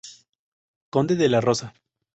Conde 0.89 1.15
de 1.15 1.29
La 1.29 1.41
Rosa. 1.41 1.75